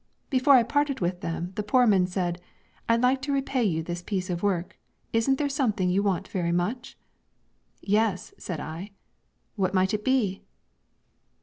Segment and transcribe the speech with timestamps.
[0.31, 2.41] Before I parted with them, the Poorman said,
[2.89, 4.79] 'I'd like to repay you this piece of work:
[5.13, 6.97] isn't there something you want very much?'
[7.83, 8.93] 'Yes,' said I.
[9.57, 10.41] 'What might it be?'